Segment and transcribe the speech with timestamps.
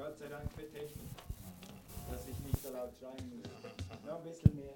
[0.00, 1.10] Gott sei Dank für Technik,
[2.10, 3.44] dass ich nicht so laut schreien muss.
[4.06, 4.72] Noch ein bisschen mehr.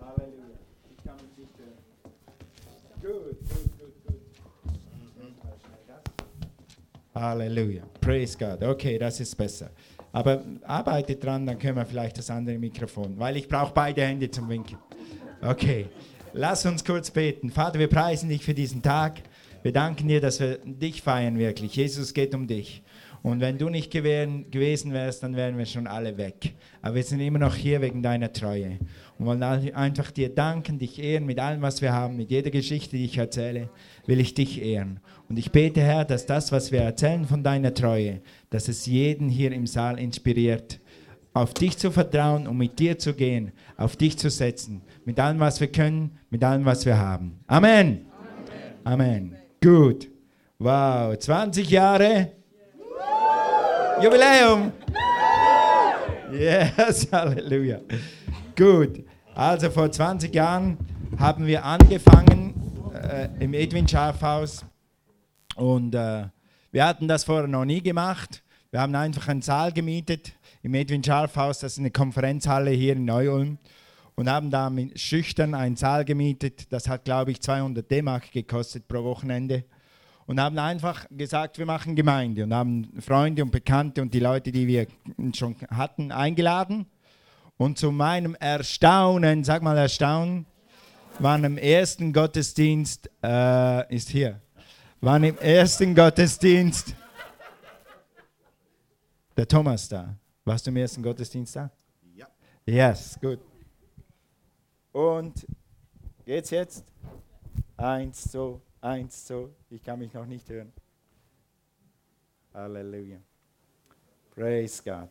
[0.00, 0.58] Halleluja.
[0.90, 1.78] Ich kann mich nicht hören.
[3.00, 4.20] Gut, gut, gut, gut.
[7.14, 7.84] Halleluja.
[8.00, 8.64] Praise God.
[8.64, 9.70] Okay, das ist besser.
[10.10, 14.28] Aber arbeitet dran, dann können wir vielleicht das andere Mikrofon, weil ich brauche beide Hände
[14.28, 14.78] zum Winken.
[15.40, 15.86] Okay,
[16.32, 17.50] lass uns kurz beten.
[17.50, 19.22] Vater, wir preisen dich für diesen Tag.
[19.62, 21.76] Wir danken dir, dass wir dich feiern wirklich.
[21.76, 22.82] Jesus geht um dich.
[23.22, 26.54] Und wenn du nicht gewesen wärst, dann wären wir schon alle weg.
[26.82, 28.78] Aber wir sind immer noch hier wegen deiner Treue.
[29.18, 32.96] Und wollen einfach dir danken, dich ehren mit allem, was wir haben, mit jeder Geschichte,
[32.96, 33.70] die ich erzähle,
[34.06, 35.00] will ich dich ehren.
[35.28, 39.28] Und ich bete, Herr, dass das, was wir erzählen von deiner Treue, dass es jeden
[39.28, 40.80] hier im Saal inspiriert,
[41.32, 45.38] auf dich zu vertrauen und mit dir zu gehen, auf dich zu setzen, mit allem,
[45.40, 47.40] was wir können, mit allem, was wir haben.
[47.46, 48.06] Amen.
[48.84, 49.30] Amen.
[49.30, 49.36] Amen.
[49.62, 50.08] Gut.
[50.58, 52.32] Wow, 20 Jahre.
[54.02, 54.72] Jubiläum.
[56.30, 57.80] Yes, Halleluja.
[58.54, 59.04] Gut.
[59.34, 60.76] Also vor 20 Jahren
[61.18, 62.54] haben wir angefangen
[62.92, 64.66] äh, im Edwin Schafhaus
[65.56, 66.24] und äh,
[66.72, 68.42] wir hatten das vorher noch nie gemacht.
[68.70, 73.06] Wir haben einfach einen Saal gemietet im Edwin Schafhaus, das ist eine Konferenzhalle hier in
[73.06, 73.56] Neu-Ulm
[74.14, 76.70] und haben da schüchtern einen Saal gemietet.
[76.70, 79.64] Das hat, glaube ich, 200 D-Mark gekostet pro Wochenende.
[80.26, 84.50] Und haben einfach gesagt, wir machen Gemeinde und haben Freunde und Bekannte und die Leute,
[84.50, 84.88] die wir
[85.32, 86.86] schon hatten, eingeladen.
[87.56, 90.46] Und zu meinem Erstaunen, sag mal Erstaunen,
[91.20, 94.40] waren im ersten Gottesdienst, äh, ist hier,
[95.00, 96.94] waren im ersten Gottesdienst
[99.36, 100.16] der Thomas da.
[100.44, 101.70] Warst du im ersten Gottesdienst da?
[102.14, 102.26] Ja.
[102.64, 103.38] Yes, gut.
[104.92, 105.46] Und
[106.24, 106.84] geht's jetzt?
[107.76, 109.50] Eins, so, eins, so.
[109.70, 110.72] Ich kann mich noch nicht hören.
[112.54, 113.18] Halleluja.
[114.34, 115.08] Praise God.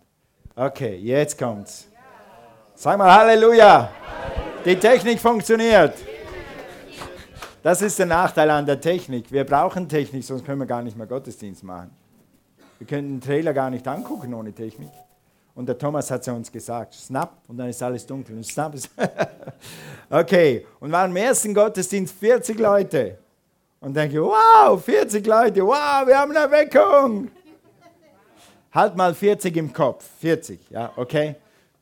[0.56, 1.88] Okay, jetzt kommt's.
[2.74, 3.90] Sag mal Halleluja.
[4.64, 5.94] Die Technik funktioniert.
[7.62, 9.32] Das ist der Nachteil an der Technik.
[9.32, 11.92] Wir brauchen Technik, sonst können wir gar nicht mehr Gottesdienst machen.
[12.78, 14.92] Wir können den Trailer gar nicht angucken ohne Technik.
[15.56, 18.36] Und der Thomas hat es uns gesagt, snap, und dann ist alles dunkel.
[18.36, 18.90] Und snap ist
[20.10, 23.18] okay, und waren im ersten Gottesdienst 40 Leute.
[23.86, 27.30] Und denke, wow, 40 Leute, wow, wir haben eine Erweckung.
[28.74, 31.36] halt mal 40 im Kopf, 40, ja, okay,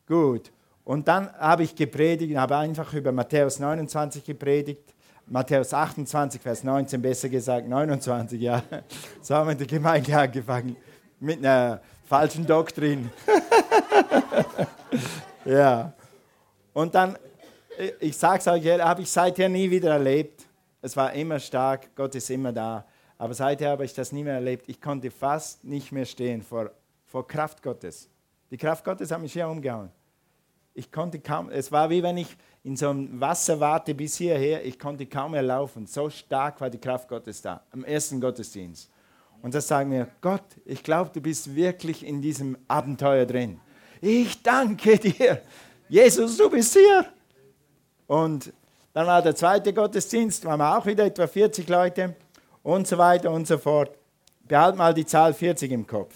[0.05, 0.51] gut.
[0.83, 4.93] Und dann habe ich gepredigt, habe einfach über Matthäus 29 gepredigt.
[5.27, 8.61] Matthäus 28, Vers 19, besser gesagt 29, ja.
[9.21, 10.75] So haben wir der Gemeinde angefangen
[11.21, 13.09] mit einer falschen Doktrin.
[15.45, 15.93] ja.
[16.73, 17.17] Und dann,
[18.01, 20.42] ich sage es euch, habe ich seither nie wieder erlebt.
[20.83, 22.85] Es war immer stark, Gott ist immer da.
[23.17, 24.65] Aber seither habe ich das nie mehr erlebt.
[24.67, 26.71] Ich konnte fast nicht mehr stehen vor,
[27.05, 28.09] vor Kraft Gottes.
[28.51, 29.89] Die Kraft Gottes hat mich hier umgehauen.
[30.73, 34.65] Ich konnte kaum, es war wie wenn ich in so einem Wasser warte bis hierher,
[34.65, 35.87] ich konnte kaum mehr laufen.
[35.87, 38.89] So stark war die Kraft Gottes da, am ersten Gottesdienst.
[39.41, 43.61] Und das sagen wir, Gott, ich glaube, du bist wirklich in diesem Abenteuer drin.
[44.01, 45.41] Ich danke dir.
[45.87, 47.05] Jesus, du bist hier.
[48.05, 48.51] Und
[48.93, 52.15] dann war der zweite Gottesdienst, waren wir auch wieder etwa 40 Leute
[52.61, 53.91] und so weiter und so fort.
[54.47, 56.13] Behalt mal die Zahl 40 im Kopf.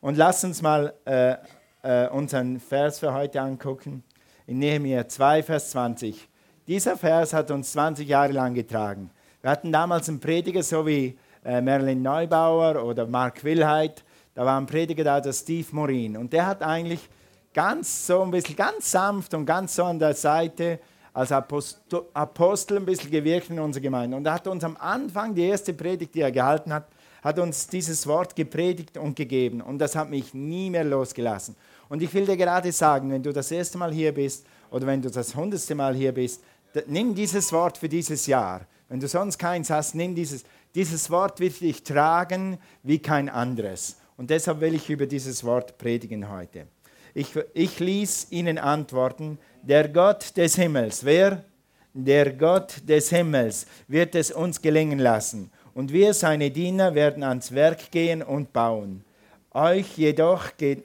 [0.00, 1.36] Und lass uns mal äh,
[1.82, 4.02] äh, unseren Vers für heute angucken.
[4.46, 6.28] In Nehemiah 2, Vers 20.
[6.66, 9.10] Dieser Vers hat uns 20 Jahre lang getragen.
[9.40, 14.04] Wir hatten damals einen Prediger, so wie äh, Merlin Neubauer oder Mark Wilheid.
[14.34, 16.16] Da war ein Prediger da, der Steve Morin.
[16.16, 17.08] Und der hat eigentlich
[17.54, 20.78] ganz so ein bisschen, ganz sanft und ganz so an der Seite
[21.12, 24.16] als Apostel ein bisschen gewirkt in unserer Gemeinde.
[24.16, 26.86] Und er hat uns am Anfang, die erste Predigt, die er gehalten hat,
[27.22, 29.60] hat uns dieses Wort gepredigt und gegeben.
[29.60, 31.54] Und das hat mich nie mehr losgelassen.
[31.88, 35.02] Und ich will dir gerade sagen, wenn du das erste Mal hier bist oder wenn
[35.02, 36.42] du das hundertste Mal hier bist,
[36.86, 38.62] nimm dieses Wort für dieses Jahr.
[38.88, 40.44] Wenn du sonst keins hast, nimm dieses.
[40.74, 43.98] Dieses Wort wird dich tragen wie kein anderes.
[44.16, 46.66] Und deshalb will ich über dieses Wort predigen heute.
[47.14, 51.44] Ich, ich ließ ihnen antworten, der Gott des Himmels, wer?
[51.94, 55.50] Der Gott des Himmels wird es uns gelingen lassen.
[55.74, 59.04] Und wir, seine Diener, werden ans Werk gehen und bauen.
[59.52, 60.84] Euch jedoch geht,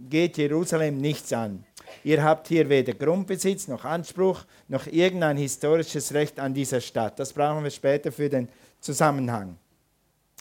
[0.00, 1.64] geht Jerusalem nichts an.
[2.04, 7.18] Ihr habt hier weder Grundbesitz noch Anspruch noch irgendein historisches Recht an dieser Stadt.
[7.18, 8.48] Das brauchen wir später für den
[8.80, 9.56] Zusammenhang.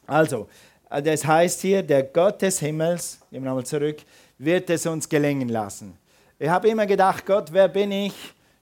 [0.07, 0.47] Also,
[0.89, 3.97] äh, das heißt hier, der Gott des Himmels, gehen wir nochmal zurück,
[4.37, 5.97] wird es uns gelingen lassen.
[6.37, 8.13] Ich habe immer gedacht, Gott, wer bin ich,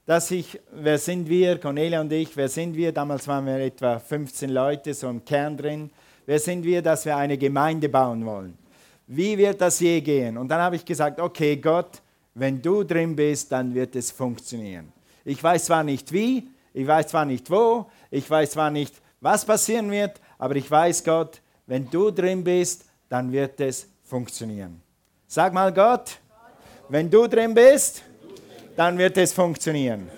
[0.06, 2.92] dass ich, wer sind wir, Cornelia und ich, wer sind wir?
[2.92, 5.90] Damals waren wir etwa 15 Leute, so im Kern drin.
[6.28, 8.56] Wer sind wir, dass wir eine Gemeinde bauen wollen?
[9.08, 10.38] Wie wird das je gehen?
[10.38, 12.00] Und dann habe ich gesagt, okay, Gott,
[12.36, 14.94] wenn du drin bist, dann wird es funktionieren.
[15.26, 19.44] Ich weiß zwar nicht wie, ich weiß zwar nicht wo, ich weiß zwar nicht, was
[19.44, 24.80] passieren wird, aber ich weiß, Gott, wenn du drin bist, dann wird es funktionieren.
[25.28, 26.19] Sag mal, Gott,
[26.94, 28.04] wenn du drin bist,
[28.75, 30.12] dann wird es funktionieren.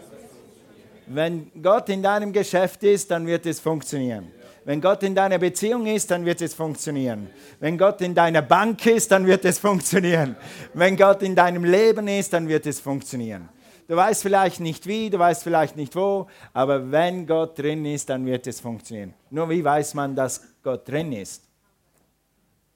[1.08, 4.30] Wenn Gott in deinem Geschäft ist, dann wird es funktionieren.
[4.66, 7.30] Wenn Gott in deiner Beziehung ist, dann wird es funktionieren.
[7.62, 10.36] Wenn Gott in deiner Bank ist, dann wird es funktionieren.
[10.74, 13.48] Wenn Gott in deinem Leben ist, dann wird es funktionieren.
[13.88, 18.10] Du weißt vielleicht nicht wie, du weißt vielleicht nicht wo, aber wenn Gott drin ist,
[18.10, 19.14] dann wird es funktionieren.
[19.30, 21.42] Nur wie weiß man, dass Gott drin ist?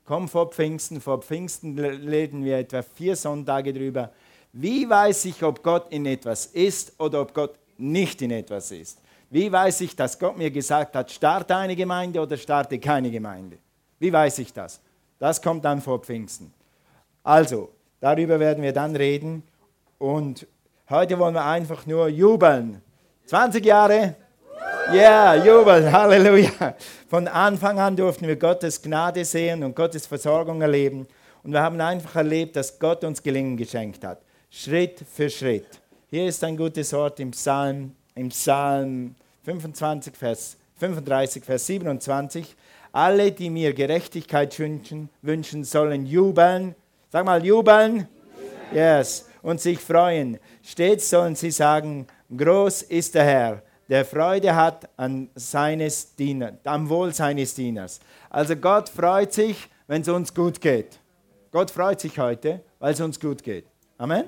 [0.09, 4.09] Komm vor Pfingsten, vor Pfingsten reden wir etwa vier Sonntage drüber.
[4.53, 8.99] Wie weiß ich, ob Gott in etwas ist oder ob Gott nicht in etwas ist?
[9.29, 13.59] Wie weiß ich, dass Gott mir gesagt hat, starte eine Gemeinde oder starte keine Gemeinde?
[13.99, 14.81] Wie weiß ich das?
[15.19, 16.51] Das kommt dann vor Pfingsten.
[17.21, 17.69] Also,
[17.99, 19.43] darüber werden wir dann reden.
[19.99, 20.47] Und
[20.89, 22.81] heute wollen wir einfach nur jubeln.
[23.27, 24.15] 20 Jahre?
[24.91, 26.75] Ja, yeah, jubeln, Halleluja.
[27.07, 31.05] Von Anfang an durften wir Gottes Gnade sehen und Gottes Versorgung erleben.
[31.43, 34.19] Und wir haben einfach erlebt, dass Gott uns Gelingen geschenkt hat.
[34.49, 35.67] Schritt für Schritt.
[36.09, 39.13] Hier ist ein gutes Wort im Psalm im Psalm
[39.45, 42.55] 25, Vers 35, Vers 27.
[42.91, 46.73] Alle, die mir Gerechtigkeit wünschen, wünschen sollen jubeln.
[47.11, 48.07] Sag mal, jubeln.
[48.73, 49.27] Yes.
[49.43, 50.39] Und sich freuen.
[50.63, 56.87] Stets sollen sie sagen, groß ist der Herr, der Freude hat an seines Diener, am
[56.87, 57.99] Wohl seines Dieners.
[58.29, 60.99] Also Gott freut sich, wenn es uns gut geht.
[61.51, 63.65] Gott freut sich heute, weil es uns gut geht.
[63.97, 64.25] Amen.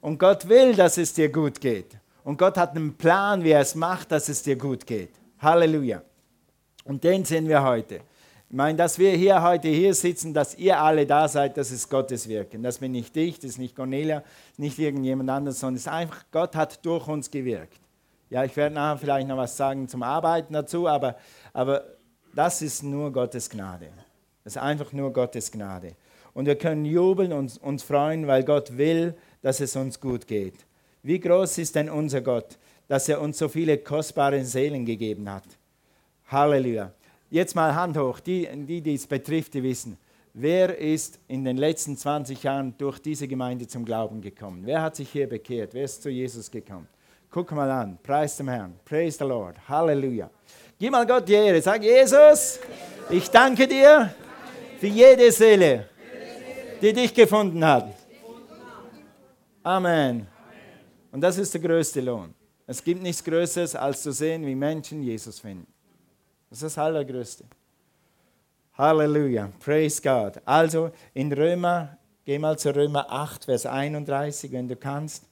[0.00, 1.98] Und Gott will, dass es dir gut geht.
[2.24, 5.10] Und Gott hat einen Plan, wie er es macht, dass es dir gut geht.
[5.38, 6.02] Halleluja.
[6.84, 7.96] Und den sehen wir heute.
[8.48, 11.88] Ich meine, dass wir hier heute hier sitzen, dass ihr alle da seid, das ist
[11.88, 12.62] Gottes Wirken.
[12.62, 14.24] Das bin nicht ich, das ist nicht Cornelia,
[14.56, 17.79] nicht irgendjemand anderes, sondern es ist einfach, Gott hat durch uns gewirkt.
[18.30, 21.16] Ja, ich werde nachher vielleicht noch was sagen zum Arbeiten dazu, aber,
[21.52, 21.84] aber
[22.32, 23.88] das ist nur Gottes Gnade.
[24.44, 25.96] Das ist einfach nur Gottes Gnade.
[26.32, 30.54] Und wir können jubeln und uns freuen, weil Gott will, dass es uns gut geht.
[31.02, 32.56] Wie groß ist denn unser Gott,
[32.86, 35.44] dass er uns so viele kostbare Seelen gegeben hat?
[36.28, 36.92] Halleluja.
[37.30, 39.96] Jetzt mal Hand hoch, die, die dies betrifft, die wissen,
[40.34, 44.62] wer ist in den letzten 20 Jahren durch diese Gemeinde zum Glauben gekommen?
[44.64, 45.74] Wer hat sich hier bekehrt?
[45.74, 46.86] Wer ist zu Jesus gekommen?
[47.30, 50.28] Guck mal an, preis dem Herrn, praise the Lord, Halleluja.
[50.78, 52.58] Gib mal Gott die Ehre, sag Jesus,
[53.08, 54.12] ich danke dir
[54.80, 55.88] für jede Seele,
[56.82, 57.94] die dich gefunden hat.
[59.62, 60.26] Amen.
[61.12, 62.34] Und das ist der größte Lohn.
[62.66, 65.66] Es gibt nichts Größeres, als zu sehen, wie Menschen Jesus finden.
[66.48, 67.44] Das ist das Allergrößte.
[68.74, 69.50] Halleluja.
[69.58, 70.40] Praise God.
[70.44, 75.29] Also in Römer, geh mal zu Römer 8, Vers 31, wenn du kannst.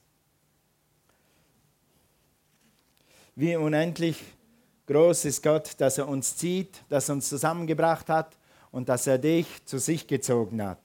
[3.39, 4.21] Wie unendlich
[4.85, 8.37] groß ist Gott, dass er uns zieht, dass er uns zusammengebracht hat
[8.69, 10.81] und dass er dich zu sich gezogen hat.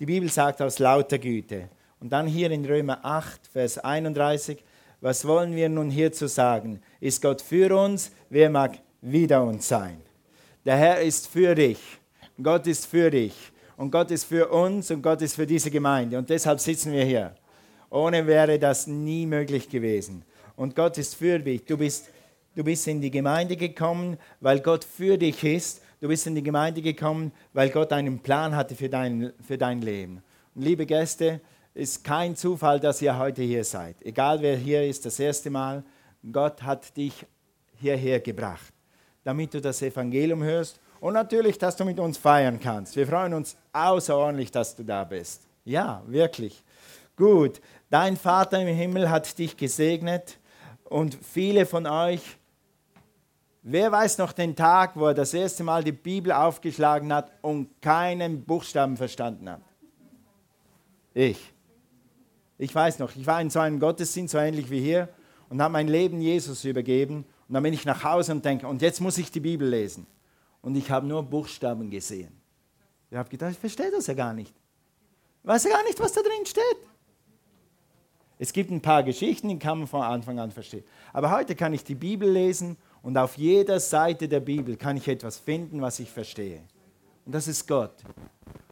[0.00, 1.68] Die Bibel sagt aus lauter Güte.
[2.00, 4.64] Und dann hier in Römer 8, Vers 31,
[5.02, 6.80] was wollen wir nun hierzu sagen?
[6.98, 8.10] Ist Gott für uns?
[8.30, 10.00] Wer mag wider uns sein?
[10.64, 11.78] Der Herr ist für dich.
[12.42, 13.34] Gott ist für dich.
[13.76, 16.16] Und Gott ist für uns und Gott ist für diese Gemeinde.
[16.16, 17.34] Und deshalb sitzen wir hier.
[17.90, 20.24] Ohne wäre das nie möglich gewesen.
[20.58, 21.64] Und Gott ist für dich.
[21.66, 22.10] Du bist,
[22.56, 25.80] du bist in die Gemeinde gekommen, weil Gott für dich ist.
[26.00, 29.80] Du bist in die Gemeinde gekommen, weil Gott einen Plan hatte für dein, für dein
[29.80, 30.20] Leben.
[30.56, 31.40] Und liebe Gäste,
[31.74, 33.94] ist kein Zufall, dass ihr heute hier seid.
[34.04, 35.84] Egal wer hier ist, das erste Mal,
[36.32, 37.24] Gott hat dich
[37.76, 38.72] hierher gebracht,
[39.22, 42.96] damit du das Evangelium hörst und natürlich, dass du mit uns feiern kannst.
[42.96, 45.42] Wir freuen uns außerordentlich, dass du da bist.
[45.64, 46.64] Ja, wirklich.
[47.14, 47.60] Gut,
[47.90, 50.37] dein Vater im Himmel hat dich gesegnet
[50.88, 52.38] und viele von euch,
[53.62, 57.80] wer weiß noch den Tag, wo er das erste Mal die Bibel aufgeschlagen hat und
[57.82, 59.60] keinen Buchstaben verstanden hat?
[61.14, 61.52] Ich.
[62.56, 65.08] Ich weiß noch, ich war in so einem Gottesdienst, so ähnlich wie hier,
[65.48, 67.24] und habe mein Leben Jesus übergeben.
[67.46, 70.06] Und dann bin ich nach Hause und denke, und jetzt muss ich die Bibel lesen.
[70.60, 72.32] Und ich habe nur Buchstaben gesehen.
[73.10, 74.54] Ich habe gedacht, ich verstehe das ja gar nicht.
[75.42, 76.78] Ich weiß ja gar nicht, was da drin steht.
[78.38, 80.84] Es gibt ein paar Geschichten, die kann man von Anfang an verstehen.
[81.12, 85.08] Aber heute kann ich die Bibel lesen und auf jeder Seite der Bibel kann ich
[85.08, 86.62] etwas finden, was ich verstehe.
[87.26, 87.94] Und das ist Gott.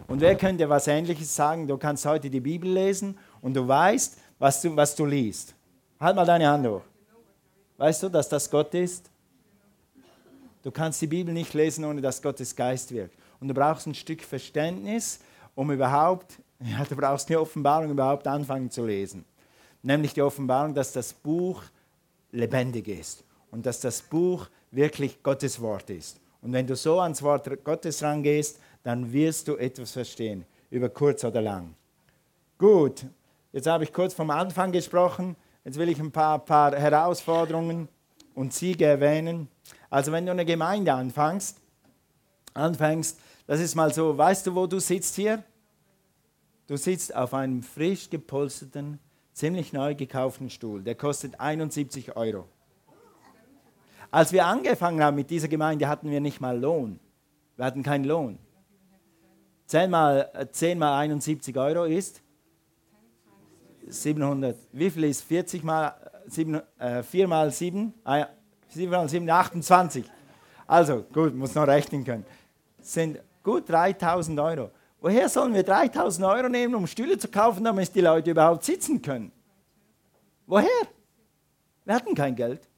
[0.06, 1.66] Und wer könnte was Ähnliches sagen?
[1.66, 5.54] Du kannst heute die Bibel lesen und du weißt, was du, was du liest.
[5.98, 6.82] Halt mal deine Hand hoch.
[7.76, 9.10] Weißt du, dass das Gott ist?
[10.62, 13.16] Du kannst die Bibel nicht lesen, ohne dass Gottes Geist wirkt.
[13.40, 15.20] Und du brauchst ein Stück Verständnis
[15.54, 19.24] um überhaupt, ja, du brauchst die Offenbarung überhaupt anfangen zu lesen.
[19.86, 21.62] Nämlich die Offenbarung, dass das Buch
[22.32, 26.18] lebendig ist und dass das Buch wirklich Gottes Wort ist.
[26.42, 31.22] Und wenn du so ans Wort Gottes rangehst, dann wirst du etwas verstehen, über kurz
[31.22, 31.76] oder lang.
[32.58, 33.04] Gut,
[33.52, 35.36] jetzt habe ich kurz vom Anfang gesprochen.
[35.64, 37.86] Jetzt will ich ein paar, paar Herausforderungen
[38.34, 39.46] und Siege erwähnen.
[39.88, 41.58] Also wenn du eine Gemeinde anfängst,
[42.54, 45.44] anfängst, das ist mal so, weißt du, wo du sitzt hier?
[46.66, 48.98] Du sitzt auf einem frisch gepolsterten,
[49.36, 50.82] ziemlich neu gekauften Stuhl.
[50.82, 52.48] Der kostet 71 Euro.
[54.10, 56.98] Als wir angefangen haben mit dieser Gemeinde, hatten wir nicht mal Lohn.
[57.56, 58.38] Wir hatten keinen Lohn.
[59.66, 62.22] 10 mal, 10 mal 71 Euro ist
[63.86, 64.56] 700.
[64.72, 65.94] Wie viel ist 40 mal
[66.26, 67.92] 7, äh, 4 mal 7?
[68.04, 68.28] Ah,
[68.68, 70.10] 7 mal 7, 28.
[70.66, 72.24] Also, gut, muss noch rechnen können.
[72.80, 74.70] Sind gut 3000 Euro.
[75.06, 79.00] Woher sollen wir 3000 Euro nehmen, um Stühle zu kaufen, damit die Leute überhaupt sitzen
[79.00, 79.30] können?
[80.48, 80.66] Woher?
[81.84, 82.68] Wir hatten kein Geld.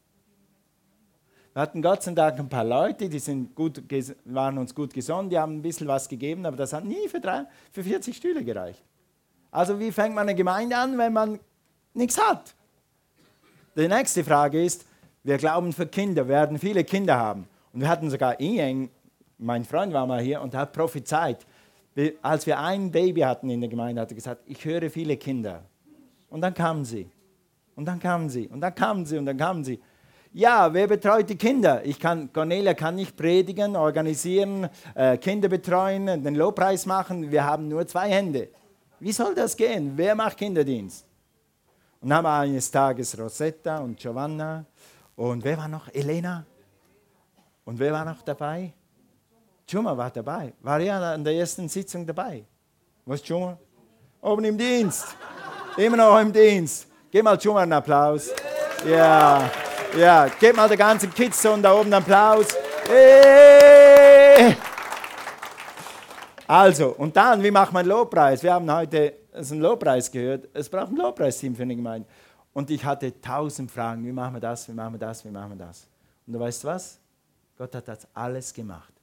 [1.55, 3.83] Wir hatten Gott sei Dank ein paar Leute, die sind gut,
[4.27, 7.19] waren uns gut gesonnen, die haben ein bisschen was gegeben, aber das hat nie für,
[7.19, 8.85] drei, für 40 Stühle gereicht.
[9.51, 11.41] Also wie fängt man eine Gemeinde an, wenn man
[11.95, 12.55] nichts hat?
[13.75, 14.85] Die nächste Frage ist,
[15.25, 17.49] wir glauben für Kinder, wir werden viele Kinder haben.
[17.73, 18.91] Und wir hatten sogar Ieng,
[19.39, 21.47] mein Freund war mal hier und hat prophezeit,
[22.23, 25.65] als wir ein Baby hatten in der Gemeinde, hat er gesagt, ich höre viele Kinder.
[26.31, 27.11] Und dann kamen sie.
[27.75, 28.49] Und dann kamen sie.
[28.49, 29.19] Und dann kamen sie.
[29.19, 29.81] Und dann kamen sie.
[30.33, 31.85] Ja, wer betreut die Kinder?
[31.85, 37.31] Ich kann, Cornelia kann nicht predigen, organisieren, äh, Kinder betreuen, den Lobpreis machen.
[37.31, 38.49] Wir haben nur zwei Hände.
[39.01, 39.93] Wie soll das gehen?
[39.97, 41.07] Wer macht Kinderdienst?
[42.01, 44.65] Und dann haben wir eines Tages Rosetta und Giovanna
[45.17, 45.89] und wer war noch?
[45.93, 46.47] Elena.
[47.65, 48.73] Und wer war noch dabei?
[49.69, 50.55] Juma war dabei.
[50.63, 52.43] War ja an der ersten Sitzung dabei.
[53.05, 53.59] Wo ist Juma?
[54.23, 55.15] Oben im Dienst.
[55.77, 56.87] Immer noch im Dienst.
[57.11, 58.31] Gib mal Juma einen Applaus.
[58.87, 59.51] Ja,
[59.97, 60.27] ja.
[60.41, 62.47] Gib mal der ganzen Kidzone da oben einen Applaus.
[62.89, 64.57] Hey.
[66.47, 68.43] Also, und dann, wie macht man Lobpreis?
[68.43, 70.49] Wir haben heute einen Lobpreis gehört.
[70.55, 72.09] Es braucht ein Lobpreisteam für eine Gemeinde.
[72.55, 74.03] Und ich hatte tausend Fragen.
[74.03, 74.67] Wie machen wir das?
[74.67, 75.23] Wie machen wir das?
[75.27, 75.87] Wie machen wir das?
[76.27, 76.99] Und du weißt was?
[77.59, 78.98] Gott hat das alles gemacht.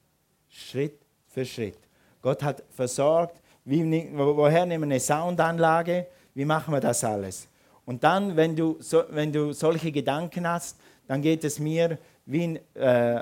[0.55, 1.77] Schritt für Schritt.
[2.21, 3.41] Gott hat versorgt.
[3.65, 3.83] Wie,
[4.15, 6.07] woher nehmen wir eine Soundanlage?
[6.33, 7.47] Wie machen wir das alles?
[7.85, 12.43] Und dann, wenn du, so, wenn du solche Gedanken hast, dann geht es mir wie
[12.43, 13.21] in äh,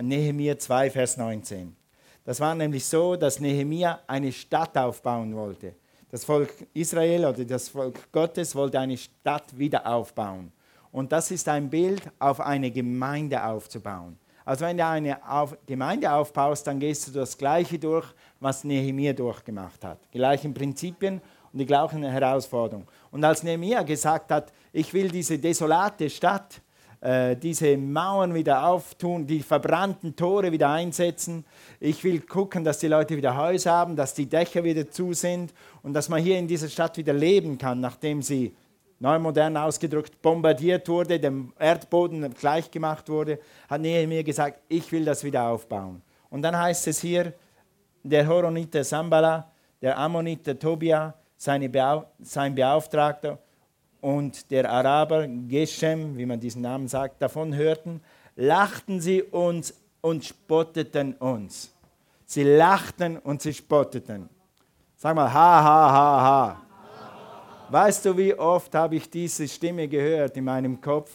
[0.00, 1.74] Nehemiah 2, Vers 19.
[2.24, 5.74] Das war nämlich so, dass Nehemia eine Stadt aufbauen wollte.
[6.10, 10.52] Das Volk Israel oder das Volk Gottes wollte eine Stadt wieder aufbauen.
[10.92, 14.16] Und das ist ein Bild, auf eine Gemeinde aufzubauen.
[14.44, 15.18] Also wenn du eine
[15.66, 18.06] Gemeinde aufbaust, dann gehst du das Gleiche durch,
[18.40, 19.98] was Nehemia durchgemacht hat.
[20.12, 21.20] Die gleichen Prinzipien
[21.52, 22.86] und die gleichen Herausforderungen.
[23.10, 26.60] Und als Nehemia gesagt hat, ich will diese desolate Stadt
[27.04, 31.44] äh, diese Mauern wieder auftun, die verbrannten Tore wieder einsetzen.
[31.78, 35.52] Ich will gucken, dass die Leute wieder Häuser haben, dass die Dächer wieder zu sind
[35.82, 38.56] und dass man hier in dieser Stadt wieder leben kann, nachdem sie
[38.98, 45.48] neumodern ausgedrückt bombardiert wurde, dem Erdboden gleichgemacht wurde, hat Nehemiah gesagt, ich will das wieder
[45.48, 46.02] aufbauen.
[46.30, 47.32] Und dann heißt es hier,
[48.02, 51.14] der Horonite Sambala, der Ammonite Tobia,
[51.70, 53.38] Beauf sein Beauftragter
[54.00, 58.00] und der Araber Geshem, wie man diesen Namen sagt, davon hörten,
[58.36, 61.72] lachten sie uns und spotteten uns.
[62.26, 64.28] Sie lachten und sie spotteten.
[64.96, 66.62] Sag mal, ha, ha, ha, ha.
[67.70, 71.10] Weißt du, wie oft habe ich diese Stimme gehört in meinem Kopf?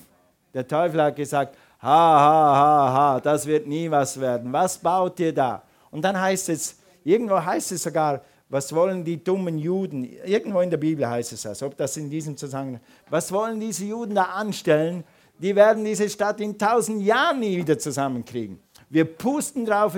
[0.54, 4.52] Der Teufel hat gesagt, ha, ha, ha, ha, das wird nie was werden.
[4.52, 5.62] Was baut ihr da?
[5.92, 10.04] Und dann heißt es, irgendwo heißt es sogar, was wollen die dummen Juden?
[10.26, 12.82] Irgendwo in der Bibel heißt es das, ob das in diesem Zusammenhang.
[13.10, 15.04] Was wollen diese Juden da anstellen?
[15.38, 18.60] Die werden diese Stadt in tausend Jahren nie wieder zusammenkriegen.
[18.90, 19.96] Wir pusten drauf,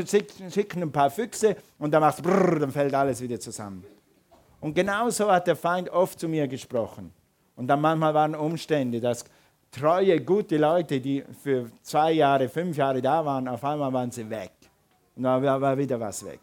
[0.53, 3.85] schicken ein paar Füchse und dann macht es brrr, dann fällt alles wieder zusammen.
[4.61, 7.11] Und genauso hat der Feind oft zu mir gesprochen.
[7.55, 9.25] Und dann manchmal waren Umstände, dass
[9.71, 14.29] treue, gute Leute, die für zwei Jahre, fünf Jahre da waren, auf einmal waren sie
[14.29, 14.51] weg.
[15.15, 16.39] Und dann war wieder was weg.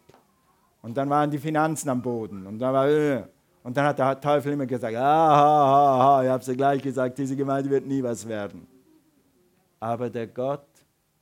[0.81, 2.45] Und dann waren die Finanzen am Boden.
[2.45, 3.23] Und dann, war, äh.
[3.63, 6.53] und dann hat der Teufel immer gesagt, ah, ha, ha, ha, ich habe es ja
[6.53, 8.67] gleich gesagt, diese Gemeinde wird nie was werden.
[9.79, 10.67] Aber der Gott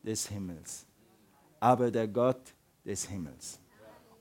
[0.04, 0.86] des Himmels,
[1.60, 2.42] aber der Gott
[2.84, 3.60] des Himmels.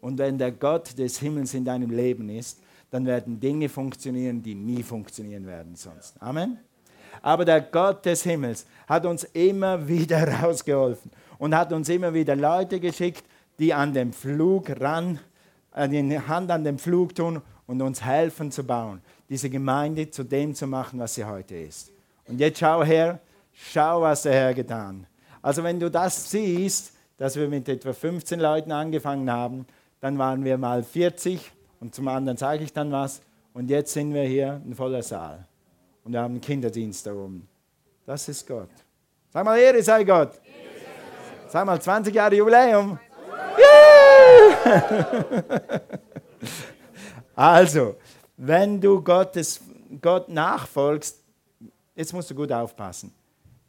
[0.01, 2.61] Und wenn der Gott des Himmels in deinem Leben ist,
[2.97, 6.15] dann werden Dinge funktionieren, die nie funktionieren werden sonst.
[6.21, 6.59] Amen.
[7.21, 12.35] Aber der Gott des Himmels hat uns immer wieder rausgeholfen und hat uns immer wieder
[12.35, 13.25] Leute geschickt,
[13.59, 15.21] die an dem Flug ran
[15.79, 20.55] die Hand an den Flug tun und uns helfen zu bauen, diese Gemeinde zu dem
[20.55, 21.93] zu machen, was sie heute ist.
[22.27, 23.21] Und jetzt schau her,
[23.53, 25.07] schau, was der Herr getan.
[25.43, 29.67] Also wenn du das siehst, dass wir mit etwa 15 Leuten angefangen haben,
[30.01, 31.53] dann waren wir mal 40
[31.87, 33.21] und zum anderen sage ich dann was
[33.55, 35.47] und jetzt sind wir hier ein voller Saal
[36.03, 37.47] und wir haben einen Kinderdienst da oben.
[38.05, 38.71] Das ist Gott.
[39.33, 40.33] Sag mal, Ehre sei Gott.
[41.47, 42.99] Sag mal, 20 Jahre Jubiläum.
[47.37, 47.95] also,
[48.37, 49.61] wenn du Gottes,
[50.03, 51.23] Gott nachfolgst,
[51.95, 53.15] jetzt musst du gut aufpassen.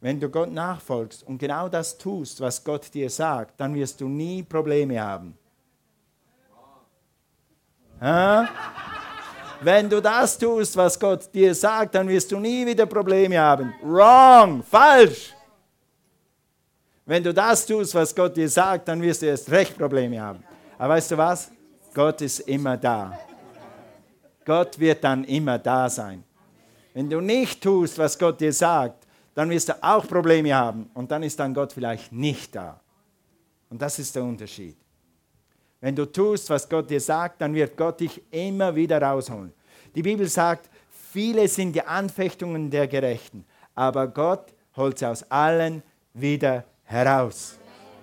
[0.00, 4.08] Wenn du Gott nachfolgst und genau das tust, was Gott dir sagt, dann wirst du
[4.08, 5.38] nie Probleme haben.
[8.00, 13.74] Wenn du das tust, was Gott dir sagt, dann wirst du nie wieder Probleme haben.
[13.82, 15.34] Wrong, falsch.
[17.04, 20.44] Wenn du das tust, was Gott dir sagt, dann wirst du erst recht Probleme haben.
[20.76, 21.50] Aber weißt du was?
[21.94, 23.18] Gott ist immer da.
[24.44, 26.22] Gott wird dann immer da sein.
[26.94, 31.10] Wenn du nicht tust, was Gott dir sagt, dann wirst du auch Probleme haben und
[31.10, 32.80] dann ist dann Gott vielleicht nicht da.
[33.70, 34.76] Und das ist der Unterschied.
[35.80, 39.52] Wenn du tust, was Gott dir sagt, dann wird Gott dich immer wieder rausholen.
[39.94, 40.68] Die Bibel sagt,
[41.12, 43.44] viele sind die Anfechtungen der Gerechten,
[43.74, 45.82] aber Gott holt sie aus allen
[46.14, 47.58] wieder heraus.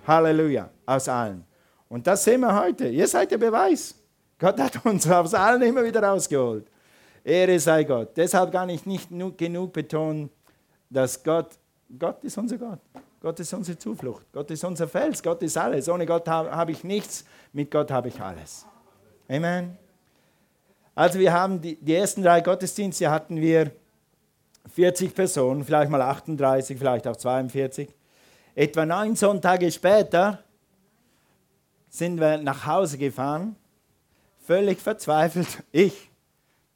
[0.07, 1.43] Halleluja, aus allen.
[1.89, 2.87] Und das sehen wir heute.
[2.87, 3.95] Ihr seid der Beweis.
[4.39, 6.67] Gott hat uns aus allen immer wieder rausgeholt.
[7.23, 8.15] Ehre sei Gott.
[8.15, 10.29] Deshalb kann ich nicht genug betonen,
[10.89, 11.57] dass Gott,
[11.97, 12.79] Gott ist unser Gott.
[13.25, 14.31] Gott ist unsere Zuflucht.
[14.31, 15.23] Gott ist unser Fels.
[15.23, 15.89] Gott ist alles.
[15.89, 17.25] Ohne Gott habe hab ich nichts.
[17.53, 18.67] Mit Gott habe ich alles.
[19.27, 19.75] Amen.
[20.93, 23.71] Also wir haben die, die ersten drei Gottesdienste hatten wir
[24.75, 27.89] 40 Personen, vielleicht mal 38, vielleicht auch 42.
[28.53, 30.43] Etwa neun Sonntage später
[31.89, 33.55] sind wir nach Hause gefahren,
[34.37, 35.63] völlig verzweifelt.
[35.71, 36.11] Ich,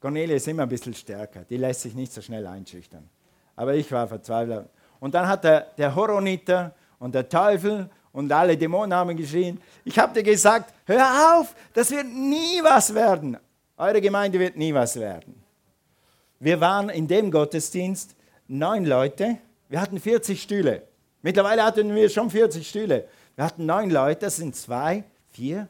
[0.00, 3.08] Cornelia ist immer ein bisschen stärker, die lässt sich nicht so schnell einschüchtern.
[3.54, 4.68] Aber ich war verzweifelt.
[5.00, 9.98] Und dann hat der, der Horoniter und der Teufel und alle Dämonen haben geschrien, ich
[9.98, 13.38] habe dir gesagt, hör auf, das wird nie was werden.
[13.76, 15.42] Eure Gemeinde wird nie was werden.
[16.38, 18.14] Wir waren in dem Gottesdienst
[18.48, 20.82] neun Leute, wir hatten 40 Stühle.
[21.22, 23.06] Mittlerweile hatten wir schon 40 Stühle.
[23.36, 25.68] Wir hatten neun Leute, das sind zwei, vier,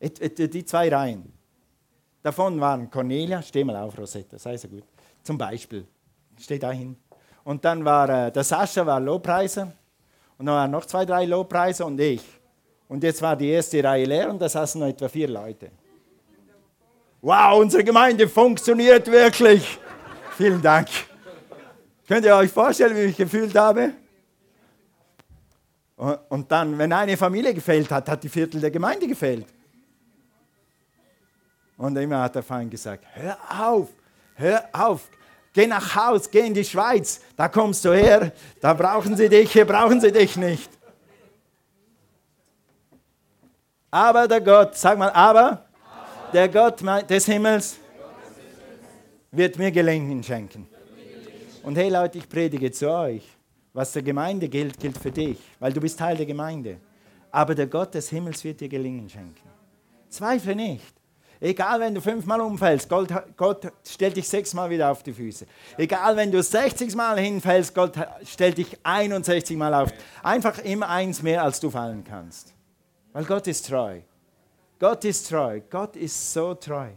[0.00, 1.32] die zwei Reihen.
[2.22, 4.84] Davon waren Cornelia, steh mal auf, Rosetta, sei so gut.
[5.22, 5.86] Zum Beispiel,
[6.38, 6.96] steh da hin.
[7.44, 9.70] Und dann war äh, der Sascha war Lobpreiser.
[10.38, 12.22] Und dann waren noch zwei, drei Lobpreiser und ich.
[12.88, 15.70] Und jetzt war die erste Reihe leer und da saßen noch etwa vier Leute.
[17.20, 19.78] Wow, unsere Gemeinde funktioniert wirklich.
[20.36, 20.88] Vielen Dank.
[22.06, 23.92] Könnt ihr euch vorstellen, wie ich gefühlt habe?
[26.28, 29.46] Und dann, wenn eine Familie gefehlt hat, hat die Viertel der Gemeinde gefehlt.
[31.76, 33.88] Und immer hat der Feind gesagt, hör auf,
[34.34, 35.08] hör auf,
[35.54, 39.50] geh nach Haus, geh in die Schweiz, da kommst du her, da brauchen sie dich,
[39.52, 40.70] hier brauchen sie dich nicht.
[43.90, 45.64] Aber der Gott, sag mal, aber,
[46.32, 47.78] der Gott des Himmels
[49.30, 50.68] wird mir Gelingen schenken.
[51.62, 53.22] Und hey Leute, ich predige zu euch.
[53.72, 56.76] Was der Gemeinde gilt, gilt für dich, weil du bist Teil der Gemeinde.
[57.32, 59.48] Aber der Gott des Himmels wird dir Gelingen schenken.
[60.08, 60.94] Zweifle nicht.
[61.44, 65.44] Egal, wenn du fünfmal umfällst, Gott, Gott stellt dich sechsmal wieder auf die Füße.
[65.76, 67.92] Egal, wenn du 60 Mal hinfällst, Gott
[68.24, 69.90] stellt dich 61 Mal auf.
[70.22, 72.54] Einfach immer eins mehr, als du fallen kannst.
[73.12, 74.00] Weil Gott ist treu.
[74.78, 75.60] Gott ist treu.
[75.68, 76.88] Gott ist so treu.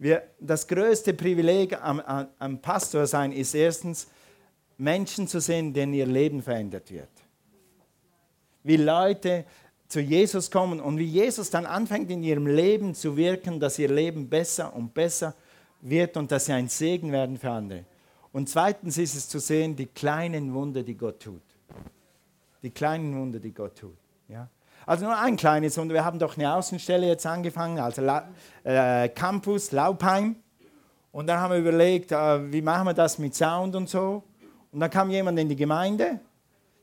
[0.00, 4.08] Wir, das größte Privileg am, am, am Pastor sein ist erstens,
[4.78, 7.08] Menschen zu sehen, denen ihr Leben verändert wird.
[8.64, 9.44] Wie Leute
[9.92, 13.92] zu Jesus kommen und wie Jesus dann anfängt in ihrem Leben zu wirken, dass ihr
[13.92, 15.34] Leben besser und besser
[15.82, 17.84] wird und dass sie ein Segen werden für andere.
[18.32, 21.42] Und zweitens ist es zu sehen, die kleinen Wunder, die Gott tut.
[22.62, 23.98] Die kleinen Wunder, die Gott tut.
[24.28, 24.48] Ja?
[24.86, 25.92] Also nur ein kleines Wunder.
[25.92, 28.28] Wir haben doch eine Außenstelle jetzt angefangen, also La
[28.64, 30.36] äh, Campus Laupheim.
[31.12, 34.22] Und dann haben wir überlegt, äh, wie machen wir das mit Sound und so.
[34.72, 36.18] Und dann kam jemand in die Gemeinde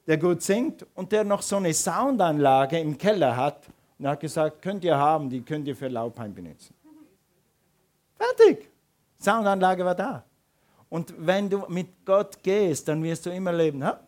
[0.08, 4.62] der gut singt und der noch so eine Soundanlage im Keller hat und hat gesagt,
[4.62, 6.74] könnt ihr haben, die könnt ihr für Laubheim benutzen.
[8.18, 8.70] Fertig.
[9.20, 10.24] Soundanlage war da.
[10.90, 14.00] Und wenn du mit Gott gehst, dann wirst du immer leben, ha?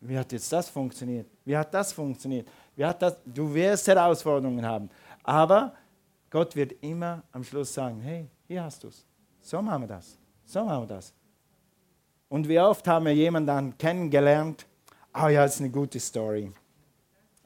[0.00, 1.26] wie hat jetzt das funktioniert?
[1.44, 2.48] Wie hat das funktioniert?
[2.74, 3.16] Wie hat das?
[3.24, 4.88] Du wirst Herausforderungen haben.
[5.22, 5.74] Aber
[6.30, 9.04] Gott wird immer am Schluss sagen, hey, hier hast du es.
[9.40, 10.18] So machen wir das.
[10.44, 11.12] So machen wir das.
[12.28, 14.66] Und wie oft haben wir jemanden kennengelernt,
[15.12, 16.50] Ah ja, das ist eine gute Story.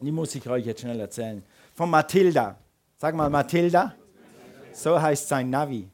[0.00, 1.42] Die muss ich euch jetzt schnell erzählen.
[1.74, 2.56] Von Mathilda.
[2.96, 3.94] Sag mal, Mathilda.
[4.72, 5.88] So heißt sein Navi.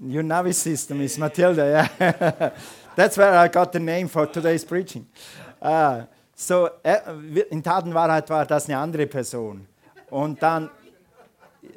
[0.00, 2.52] Your Navi system is Matilda, yeah.
[2.96, 5.06] That's where I got the name for today's preaching.
[5.60, 6.02] Uh,
[6.34, 6.68] so,
[7.50, 9.66] in Tatenwahrheit war das eine andere Person.
[10.10, 10.70] Und dann,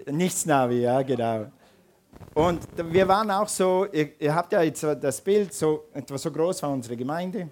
[0.05, 1.45] nichts Navi, ja, genau.
[2.33, 6.29] Und wir waren auch so, ihr, ihr, habt ja jetzt das Bild, so etwa so
[6.29, 7.49] groß war unsere Gemeinde.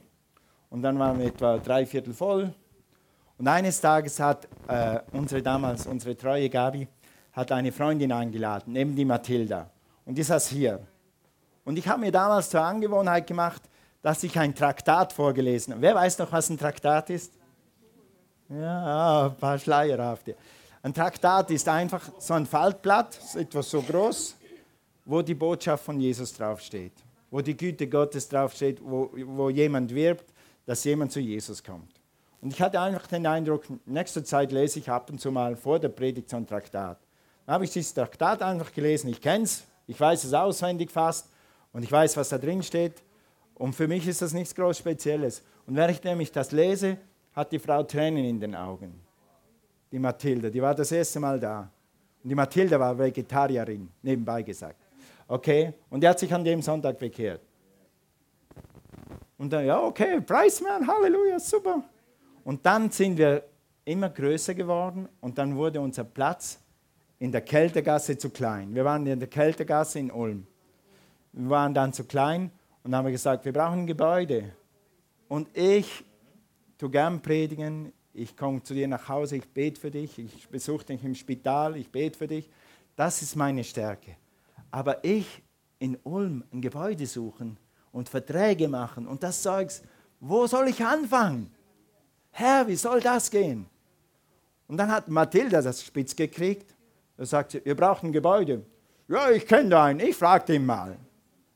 [0.70, 2.54] Und dann waren wir etwa drei Viertel voll.
[3.38, 6.88] Und eines Tages hat äh, unsere damals, unsere treue Gabi,
[7.34, 9.70] hat eine Freundin eingeladen, eben die Mathilda.
[10.06, 10.80] Und die saß hier.
[11.64, 13.62] Und ich habe mir damals zur Angewohnheit gemacht,
[14.02, 15.82] dass ich ein Traktat vorgelesen habe.
[15.82, 17.34] Wer weiß noch, was ein Traktat ist?
[18.50, 20.36] Ja, ein paar Schleierhafte.
[20.82, 24.36] Ein Traktat ist einfach so ein Faltblatt, etwas so groß,
[25.06, 26.94] wo die Botschaft von Jesus draufsteht,
[27.30, 30.34] wo die Güte Gottes draufsteht, wo, wo jemand wirbt,
[30.68, 31.90] dass jemand zu Jesus kommt.
[32.42, 35.56] Und ich hatte einfach den Eindruck, in nächster Zeit lese ich ab und zu mal
[35.56, 37.00] vor der Predigt so ein Traktat.
[37.46, 41.30] Dann habe ich dieses Traktat einfach gelesen, ich kenne es, ich weiß es auswendig fast
[41.72, 43.02] und ich weiß, was da drin steht.
[43.56, 45.42] Und für mich ist das nichts groß Spezielles.
[45.66, 46.98] Und während ich nämlich das lese,
[47.34, 49.02] hat die Frau Tränen in den Augen.
[49.92, 51.72] Die Mathilde, die war das erste Mal da.
[52.22, 54.82] Und die Mathilde war Vegetarierin, nebenbei gesagt.
[55.28, 55.74] Okay?
[55.90, 57.42] Und die hat sich an dem Sonntag bekehrt.
[59.38, 61.84] Und dann, ja, okay, Preismann, Halleluja, super.
[62.44, 63.44] Und dann sind wir
[63.86, 66.60] immer größer geworden und dann wurde unser Platz
[67.20, 68.74] in der Kältegasse zu klein.
[68.74, 70.46] Wir waren in der Kältegasse in Ulm.
[71.32, 72.52] Wir waren dann zu klein
[72.84, 74.52] und haben gesagt, wir brauchen ein Gebäude.
[75.28, 76.04] Und ich
[76.78, 80.86] tue gern predigen, ich komme zu dir nach Hause, ich bete für dich, ich besuche
[80.86, 82.50] dich im Spital, ich bete für dich.
[82.96, 84.16] Das ist meine Stärke.
[84.72, 85.44] Aber ich
[85.80, 87.58] in Ulm ein Gebäude suchen
[87.92, 89.82] und Verträge machen und das Zeugs,
[90.20, 91.52] wo soll ich anfangen?
[92.32, 93.68] Herr, wie soll das gehen?
[94.68, 96.78] Und dann hat Mathilda das spitz gekriegt
[97.18, 98.64] da sagt sie, ihr braucht ein Gebäude.
[99.08, 100.96] Ja, ich kenne da einen, ich frage den mal.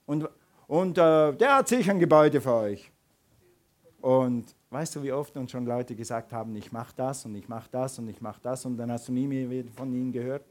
[0.08, 0.28] Und,
[0.68, 2.92] und äh, der hat sicher ein Gebäude für euch.
[4.02, 7.48] Und weißt du, wie oft uns schon Leute gesagt haben, ich mache das und ich
[7.48, 10.44] mache das und ich mache das und dann hast du nie mehr von ihnen gehört?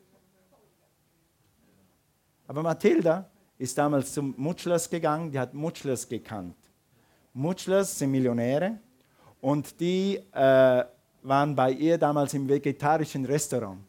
[2.46, 3.28] Aber Mathilda
[3.60, 6.56] ist damals zum Mutschlers gegangen, die hat Mutschlers gekannt.
[7.34, 8.78] Mutschlers sind Millionäre
[9.42, 10.84] und die äh,
[11.22, 13.80] waren bei ihr damals im vegetarischen Restaurant.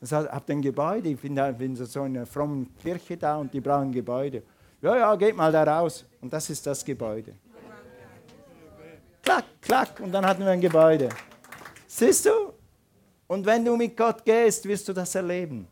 [0.00, 3.38] Das heißt, habt ein Gebäude, ich bin, da, bin so in einer frommen Kirche da
[3.38, 4.44] und die brauchen ein Gebäude.
[4.80, 6.04] Ja, ja, geht mal da raus.
[6.20, 7.34] Und das ist das Gebäude.
[9.22, 11.08] Klack, klack, und dann hatten wir ein Gebäude.
[11.88, 12.52] Siehst du?
[13.26, 15.66] Und wenn du mit Gott gehst, wirst du das erleben.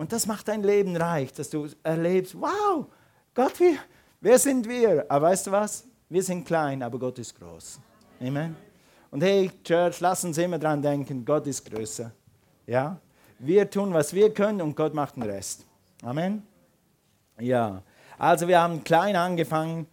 [0.00, 2.86] Und das macht dein Leben reich, dass du erlebst, wow,
[3.34, 3.74] Gott, wir,
[4.22, 5.04] wer sind wir?
[5.06, 5.84] Aber weißt du was?
[6.08, 7.78] Wir sind klein, aber Gott ist groß.
[8.18, 8.56] Amen.
[9.10, 12.10] Und hey, Church, lass uns immer dran denken, Gott ist größer.
[12.66, 12.98] Ja?
[13.40, 15.66] Wir tun, was wir können und Gott macht den Rest.
[16.02, 16.44] Amen.
[17.38, 17.82] Ja,
[18.16, 19.86] also wir haben klein angefangen.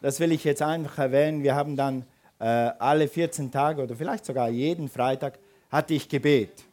[0.00, 1.44] Das will ich jetzt einfach erwähnen.
[1.44, 2.04] Wir haben dann
[2.40, 5.38] äh, alle 14 Tage oder vielleicht sogar jeden Freitag
[5.70, 6.64] hatte ich Gebet.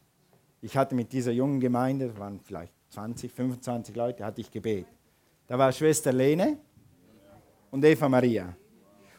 [0.64, 4.88] Ich hatte mit dieser jungen Gemeinde, das waren vielleicht 20, 25 Leute, hatte ich Gebet.
[5.48, 6.58] Da war Schwester Lene
[7.72, 8.56] und Eva Maria.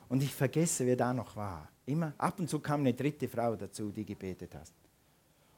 [0.09, 1.69] Und ich vergesse, wer da noch war.
[1.87, 4.71] Immer ab und zu kam eine dritte Frau dazu, die gebetet hat.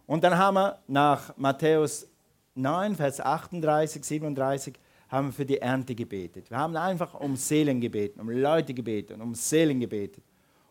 [0.06, 2.06] Und dann haben wir nach Matthäus
[2.54, 4.74] 9, Vers 38, 37,
[5.08, 6.50] haben wir für die Ernte gebetet.
[6.50, 10.24] Wir haben einfach um Seelen gebeten, um Leute gebeten, um Seelen gebetet.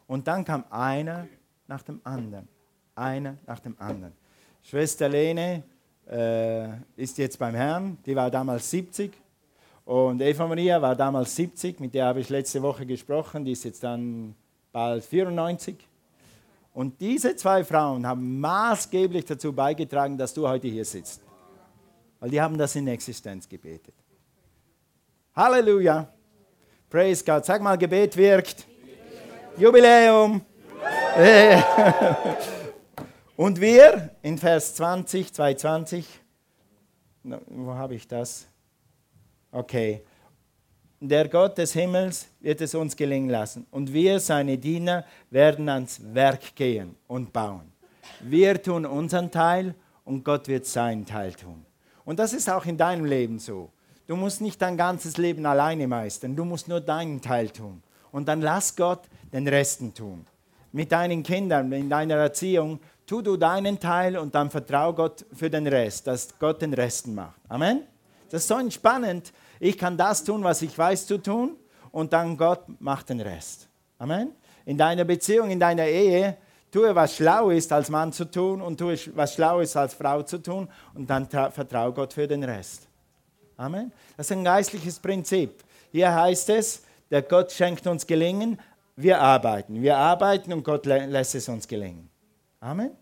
[0.07, 1.27] Und dann kam einer
[1.67, 2.47] nach dem anderen,
[2.95, 4.13] einer nach dem anderen.
[4.63, 5.63] Schwester Lene
[6.09, 9.11] äh, ist jetzt beim Herrn, die war damals 70.
[9.85, 13.63] Und Eva Maria war damals 70, mit der habe ich letzte Woche gesprochen, die ist
[13.63, 14.35] jetzt dann
[14.71, 15.75] bald 94.
[16.73, 21.21] Und diese zwei Frauen haben maßgeblich dazu beigetragen, dass du heute hier sitzt.
[22.19, 23.95] Weil die haben das in Existenz gebetet.
[25.35, 26.07] Halleluja.
[26.89, 27.43] Praise God.
[27.45, 28.65] Sag mal, Gebet wirkt.
[29.57, 30.41] Jubiläum.
[33.41, 36.05] Und wir in Vers 20, 220,
[37.23, 38.45] wo habe ich das?
[39.51, 40.03] Okay
[41.01, 43.65] der Gott des Himmels wird es uns gelingen lassen.
[43.71, 47.71] Und wir, seine Diener, werden ans Werk gehen und bauen.
[48.19, 49.73] Wir tun unseren Teil
[50.05, 51.65] und Gott wird seinen Teil tun.
[52.05, 53.71] Und das ist auch in deinem Leben so.
[54.05, 57.81] Du musst nicht dein ganzes Leben alleine meistern, du musst nur deinen Teil tun.
[58.11, 59.01] Und dann lass Gott
[59.33, 60.27] den Resten tun.
[60.71, 62.79] Mit deinen Kindern, in deiner Erziehung,
[63.11, 67.13] tu du deinen Teil und dann vertrau Gott für den Rest, dass Gott den Resten
[67.13, 67.41] macht.
[67.49, 67.83] Amen?
[68.29, 71.57] Das ist so entspannend, ich kann das tun, was ich weiß zu tun,
[71.91, 73.67] und dann Gott macht den Rest.
[73.97, 74.31] Amen.
[74.63, 76.37] In deiner Beziehung, in deiner Ehe,
[76.71, 80.23] tue, was schlau ist, als Mann zu tun und tue, was schlau ist, als Frau
[80.23, 82.87] zu tun und dann vertraue Gott für den Rest.
[83.57, 83.91] Amen.
[84.15, 85.65] Das ist ein geistliches Prinzip.
[85.91, 88.57] Hier heißt es, der Gott schenkt uns Gelingen,
[88.95, 89.81] wir arbeiten.
[89.81, 92.09] Wir arbeiten und Gott lässt es uns gelingen.
[92.61, 93.00] Amen.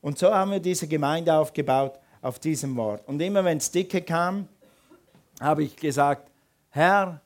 [0.00, 3.06] Und so haben wir diese Gemeinde aufgebaut auf diesem Wort.
[3.06, 4.48] Und immer wenn es dicke kam,
[5.40, 6.30] habe ich gesagt,
[6.70, 7.20] Herr,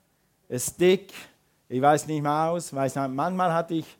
[0.48, 1.12] es ist dick,
[1.68, 3.98] ich weiß nicht mehr aus, weiß nicht, manchmal hatte ich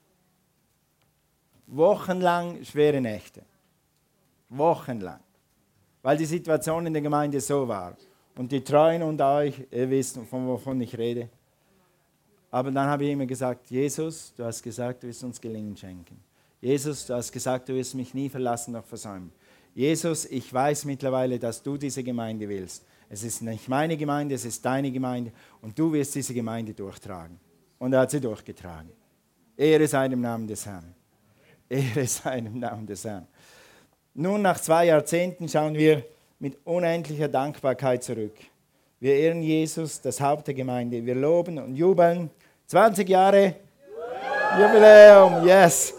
[1.66, 3.42] wochenlang schwere Nächte.
[4.48, 5.20] Wochenlang.
[6.02, 7.96] Weil die Situation in der Gemeinde so war.
[8.36, 11.28] Und die Treuen unter euch, ihr wisst, von wovon ich rede.
[12.50, 16.22] Aber dann habe ich immer gesagt, Jesus, du hast gesagt, du wirst uns Gelingen schenken.
[16.62, 19.32] Jesus, du hast gesagt, du wirst mich nie verlassen noch versäumen.
[19.74, 22.84] Jesus, ich weiß mittlerweile, dass du diese Gemeinde willst.
[23.10, 27.40] Es ist nicht meine Gemeinde, es ist deine Gemeinde und du wirst diese Gemeinde durchtragen.
[27.80, 28.90] Und er hat sie durchgetragen.
[29.56, 30.94] Ehre sei dem Namen des Herrn.
[31.68, 33.26] Ehre sei dem Namen des Herrn.
[34.14, 36.04] Nun, nach zwei Jahrzehnten schauen wir
[36.38, 38.36] mit unendlicher Dankbarkeit zurück.
[39.00, 41.04] Wir ehren Jesus, das Haupt der Gemeinde.
[41.04, 42.30] Wir loben und jubeln.
[42.68, 43.56] 20 Jahre
[44.60, 45.94] Jubiläum, yes.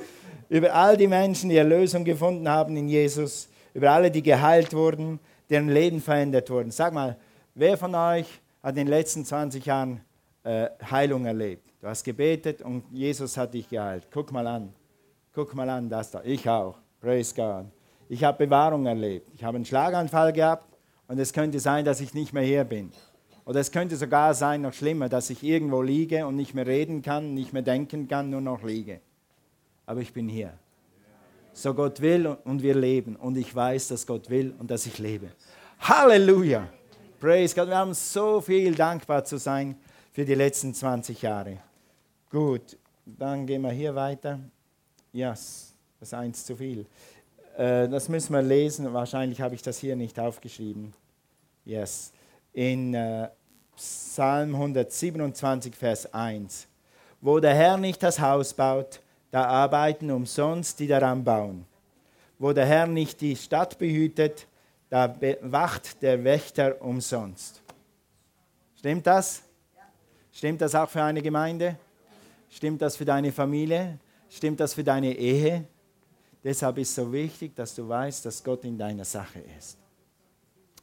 [0.53, 5.19] Über all die Menschen, die Erlösung gefunden haben in Jesus, über alle, die geheilt wurden,
[5.49, 6.69] deren Leben verändert wurden.
[6.69, 7.17] Sag mal,
[7.55, 8.27] wer von euch
[8.61, 10.01] hat in den letzten 20 Jahren
[10.43, 11.73] äh, Heilung erlebt?
[11.81, 14.09] Du hast gebetet und Jesus hat dich geheilt.
[14.13, 14.71] Guck mal an.
[15.33, 16.21] Guck mal an, das da.
[16.23, 16.77] Ich auch.
[17.01, 17.65] Praise God.
[18.07, 19.31] Ich habe Bewahrung erlebt.
[19.33, 22.91] Ich habe einen Schlaganfall gehabt und es könnte sein, dass ich nicht mehr hier bin.
[23.45, 27.01] Oder es könnte sogar sein, noch schlimmer, dass ich irgendwo liege und nicht mehr reden
[27.01, 29.01] kann, nicht mehr denken kann, nur noch liege.
[29.85, 30.53] Aber ich bin hier.
[31.51, 33.15] So Gott will und wir leben.
[33.15, 35.29] Und ich weiß, dass Gott will und dass ich lebe.
[35.79, 36.67] Halleluja!
[37.19, 37.67] Praise God.
[37.67, 39.77] Wir haben so viel dankbar zu sein
[40.11, 41.59] für die letzten 20 Jahre.
[42.29, 44.39] Gut, dann gehen wir hier weiter.
[45.11, 46.85] Yes, das ist eins zu viel.
[47.55, 48.91] Äh, das müssen wir lesen.
[48.93, 50.93] Wahrscheinlich habe ich das hier nicht aufgeschrieben.
[51.65, 52.11] Yes.
[52.51, 53.29] In äh,
[53.75, 56.67] Psalm 127, Vers 1.
[57.21, 58.99] Wo der Herr nicht das Haus baut,
[59.33, 61.65] da arbeiten umsonst die daran bauen.
[62.37, 64.45] Wo der Herr nicht die Stadt behütet,
[64.91, 67.63] da wacht der Wächter umsonst.
[68.77, 69.41] Stimmt das?
[70.31, 71.79] Stimmt das auch für eine Gemeinde?
[72.47, 73.97] Stimmt das für deine Familie?
[74.29, 75.65] Stimmt das für deine Ehe?
[76.43, 79.79] Deshalb ist es so wichtig, dass du weißt, dass Gott in deiner Sache ist.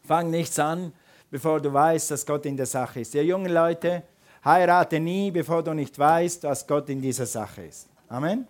[0.03, 0.93] Fang nichts an,
[1.31, 3.15] bevor du weißt, dass Gott in der Sache ist.
[3.15, 4.03] Ihr jungen Leute,
[4.45, 7.90] heirate nie, bevor du nicht weißt, was Gott in dieser Sache ist.
[8.11, 8.49] Amen.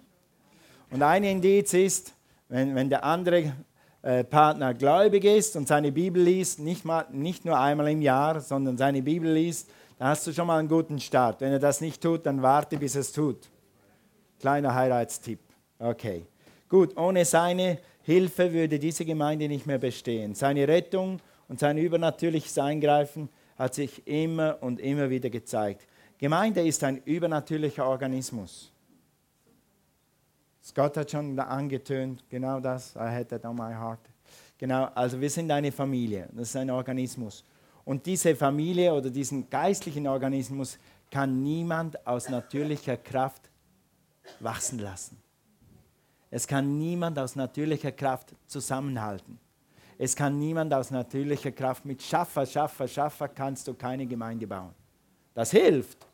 [0.91, 2.15] Und ein Indiz ist,
[2.49, 3.53] wenn, wenn der andere
[4.01, 8.41] äh, Partner gläubig ist und seine Bibel liest, nicht, mal, nicht nur einmal im Jahr,
[8.41, 9.69] sondern seine Bibel liest,
[9.99, 11.43] dann hast du schon mal einen guten Start.
[11.43, 13.51] Wenn er das nicht tut, dann warte, bis er es tut.
[14.41, 15.41] Kleiner Heiratstipp.
[15.79, 16.25] Okay.
[16.67, 20.35] Gut, ohne seine Hilfe würde diese Gemeinde nicht mehr bestehen.
[20.35, 25.87] Seine Rettung und sein übernatürliches Eingreifen hat sich immer und immer wieder gezeigt.
[26.17, 28.73] Gemeinde ist ein übernatürlicher Organismus.
[30.63, 34.01] Scott hat schon angetönt, genau das, I had that on my heart.
[34.59, 37.45] Genau, also wir sind eine Familie, das ist ein Organismus.
[37.85, 40.79] Und diese Familie oder diesen geistlichen Organismus
[41.11, 43.51] kann niemand aus natürlicher Kraft
[44.39, 45.17] wachsen lassen.
[46.31, 49.39] Es kann niemand aus natürlicher Kraft zusammenhalten.
[49.99, 54.75] Es kann niemand aus natürlicher Kraft mit Schaffer, Schaffer, Schaffer kannst du keine Gemeinde bauen.
[55.35, 56.07] Das hilft,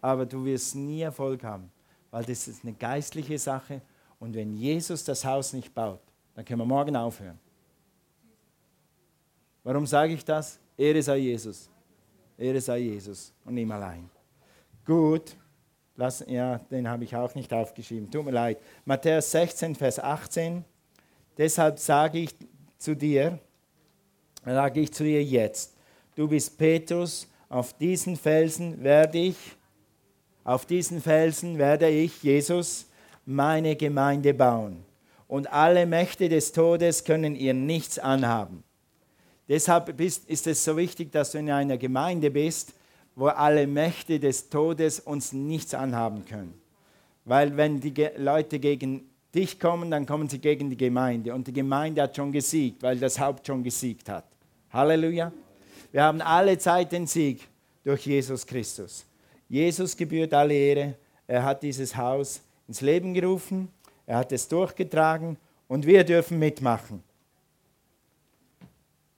[0.00, 1.70] aber du wirst nie Erfolg haben,
[2.10, 3.80] weil das ist eine geistliche Sache
[4.18, 6.00] und wenn Jesus das Haus nicht baut,
[6.34, 7.38] dann können wir morgen aufhören.
[9.62, 10.58] Warum sage ich das?
[10.76, 11.68] Ehre sei Jesus.
[12.38, 14.08] Ehre sei Jesus und ihm allein.
[14.84, 15.36] Gut.
[15.96, 18.10] Lass, ja, den habe ich auch nicht aufgeschrieben.
[18.10, 18.58] Tut mir leid.
[18.86, 20.64] Matthäus 16, Vers 18.
[21.36, 22.34] Deshalb sage ich
[22.78, 23.38] zu dir,
[24.44, 25.76] sage ich zu dir jetzt,
[26.14, 29.36] du bist Petrus, auf diesen Felsen werde ich,
[30.50, 32.86] auf diesen Felsen werde ich, Jesus,
[33.24, 34.82] meine Gemeinde bauen.
[35.28, 38.64] Und alle Mächte des Todes können ihr nichts anhaben.
[39.48, 42.72] Deshalb ist es so wichtig, dass du in einer Gemeinde bist,
[43.14, 46.60] wo alle Mächte des Todes uns nichts anhaben können.
[47.24, 51.32] Weil wenn die Leute gegen dich kommen, dann kommen sie gegen die Gemeinde.
[51.32, 54.24] Und die Gemeinde hat schon gesiegt, weil das Haupt schon gesiegt hat.
[54.72, 55.30] Halleluja.
[55.92, 57.46] Wir haben alle Zeit den Sieg
[57.84, 59.06] durch Jesus Christus.
[59.50, 60.94] Jesus gebührt alle Ehre.
[61.26, 63.68] Er hat dieses Haus ins Leben gerufen.
[64.06, 65.36] Er hat es durchgetragen
[65.66, 67.02] und wir dürfen mitmachen.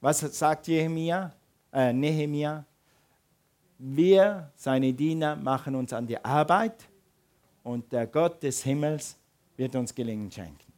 [0.00, 1.32] Was sagt Nehemia?
[1.70, 2.64] Äh, Nehemia?
[3.78, 6.88] Wir, seine Diener, machen uns an die Arbeit
[7.62, 9.16] und der Gott des Himmels
[9.56, 10.72] wird uns Gelingen schenken.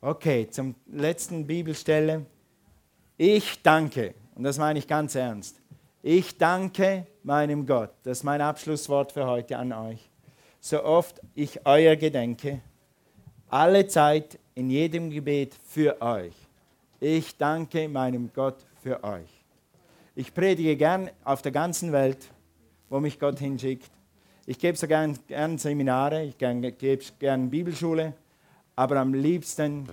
[0.00, 2.26] Okay, zum letzten Bibelstelle.
[3.16, 5.60] Ich danke, und das meine ich ganz ernst.
[6.02, 7.90] Ich danke meinem Gott.
[8.04, 10.10] Das ist mein Abschlusswort für heute an euch.
[10.60, 12.60] So oft ich euer gedenke,
[13.48, 16.34] alle Zeit in jedem Gebet für euch.
[17.00, 19.28] Ich danke meinem Gott für euch.
[20.14, 22.30] Ich predige gern auf der ganzen Welt,
[22.88, 23.90] wo mich Gott hinschickt.
[24.46, 26.72] Ich gebe so gern, gern Seminare, ich gebe
[27.18, 28.14] gern Bibelschule,
[28.76, 29.88] aber am liebsten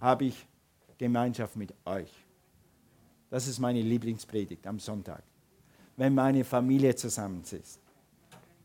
[0.00, 0.46] habe ich
[0.98, 2.12] Gemeinschaft mit euch.
[3.30, 5.22] Das ist meine Lieblingspredigt am Sonntag,
[5.96, 7.80] wenn meine Familie zusammen ist.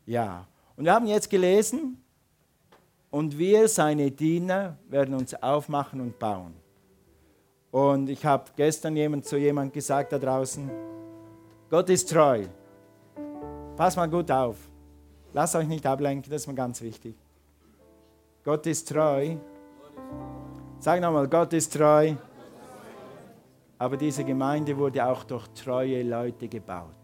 [0.05, 2.01] Ja, und wir haben jetzt gelesen,
[3.11, 6.53] und wir, seine Diener, werden uns aufmachen und bauen.
[7.69, 10.71] Und ich habe gestern jemand, zu jemandem gesagt da draußen,
[11.69, 12.45] Gott ist treu.
[13.75, 14.57] Pass mal gut auf.
[15.33, 17.15] Lasst euch nicht ablenken, das ist mir ganz wichtig.
[18.43, 19.35] Gott ist treu.
[20.79, 22.13] Sag nochmal, Gott ist treu.
[23.77, 27.00] Aber diese Gemeinde wurde auch durch treue Leute gebaut.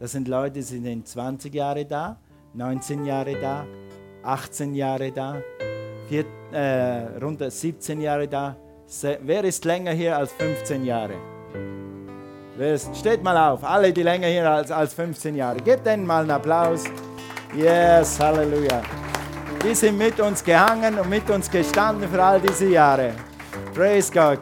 [0.00, 2.16] Das sind Leute, die sind 20 Jahre da,
[2.54, 3.66] 19 Jahre da,
[4.22, 5.36] 18 Jahre da,
[6.08, 8.56] vier, äh, rund 17 Jahre da.
[9.22, 11.14] Wer ist länger hier als 15 Jahre?
[12.94, 15.58] Steht mal auf, alle, die länger hier als, als 15 Jahre.
[15.58, 16.84] Gebt denen mal einen Applaus.
[17.56, 18.82] Yes, Halleluja.
[19.64, 23.12] Die sind mit uns gehangen und mit uns gestanden für all diese Jahre.
[23.74, 24.38] Praise God.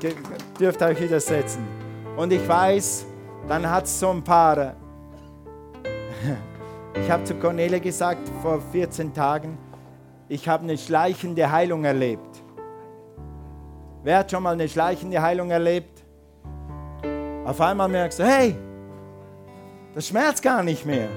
[0.61, 1.67] Dürft euch wieder setzen.
[2.17, 3.07] Und ich weiß,
[3.49, 4.77] dann hat es so ein paar.
[6.95, 9.59] Ich habe zu Cornelia gesagt vor 14 Tagen,
[10.29, 12.43] ich habe eine schleichende Heilung erlebt.
[14.03, 16.03] Wer hat schon mal eine schleichende Heilung erlebt?
[17.45, 18.57] Auf einmal merkst du, hey,
[19.95, 21.09] das schmerzt gar nicht mehr.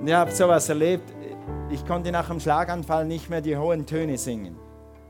[0.00, 1.12] Und ich habe sowas erlebt.
[1.70, 4.56] Ich konnte nach dem Schlaganfall nicht mehr die hohen Töne singen.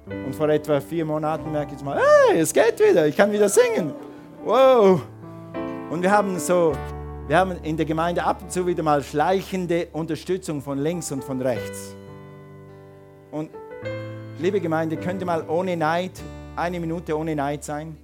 [0.07, 1.99] Und vor etwa vier Monaten merke ich mal,
[2.29, 3.95] hey, es geht wieder, ich kann wieder singen.
[4.45, 5.01] Wow.
[5.91, 6.73] Und wir haben so,
[7.27, 11.25] wir haben in der Gemeinde ab und zu wieder mal schleichende Unterstützung von links und
[11.25, 11.97] von rechts.
[13.31, 13.49] Und
[14.39, 16.13] liebe Gemeinde, könnt ihr mal ohne Neid,
[16.55, 17.97] eine Minute ohne Neid sein?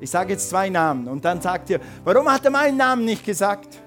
[0.00, 3.24] Ich sage jetzt zwei Namen und dann sagt ihr, warum hat er meinen Namen nicht
[3.24, 3.78] gesagt?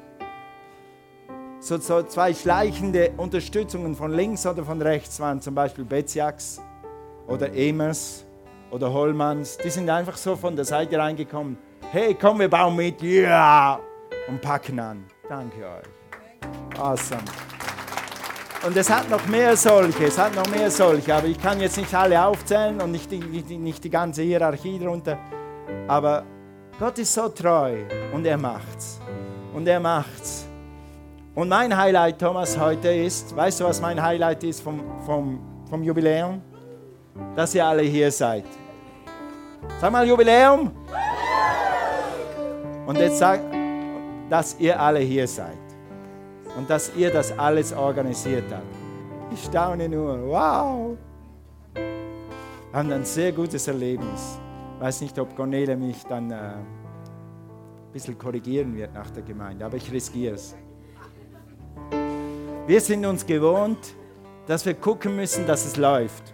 [1.60, 6.60] So, so zwei schleichende Unterstützungen von links oder von rechts waren zum Beispiel Betziaks
[7.28, 8.26] oder Emers
[8.72, 9.58] oder Hollmanns.
[9.58, 11.58] Die sind einfach so von der Seite reingekommen.
[11.92, 13.02] Hey, komm, wir bauen mit.
[13.02, 13.20] Ja!
[13.20, 13.80] Yeah!
[14.28, 15.06] Und packen an.
[15.30, 16.80] Danke euch.
[16.80, 17.22] Awesome.
[18.66, 21.78] Und es hat noch mehr solche, es hat noch mehr solche, aber ich kann jetzt
[21.78, 25.20] nicht alle aufzählen und nicht die, die, nicht die ganze Hierarchie darunter.
[25.88, 26.24] Aber
[26.80, 29.00] Gott ist so treu und er macht's.
[29.54, 30.48] Und er macht's.
[31.36, 35.84] Und mein Highlight, Thomas, heute ist, weißt du, was mein Highlight ist vom, vom, vom
[35.84, 36.42] Jubiläum?
[37.36, 38.46] Dass ihr alle hier seid.
[39.80, 40.72] Sag mal Jubiläum.
[42.86, 43.40] Und jetzt sag,
[44.30, 45.58] dass ihr alle hier seid
[46.58, 48.64] und dass ihr das alles organisiert habt.
[49.32, 50.98] Ich staune nur, wow!
[51.74, 54.40] Wir haben ein sehr gutes Erlebnis.
[54.76, 56.66] Ich weiß nicht, ob Cornelia mich dann äh, ein
[57.92, 60.56] bisschen korrigieren wird nach der Gemeinde, aber ich riskiere es.
[62.68, 63.96] Wir sind uns gewohnt,
[64.46, 66.34] dass wir gucken müssen, dass es läuft.